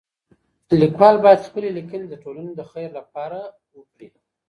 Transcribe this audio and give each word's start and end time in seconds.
ليکوال 0.79 1.15
بايد 1.23 1.39
خپلي 1.47 1.69
ليکنې 1.77 2.05
د 2.09 2.15
ټولني 2.23 2.53
د 2.55 2.61
خير 2.71 2.89
لپاره 2.99 3.39
وکړي. 3.79 4.07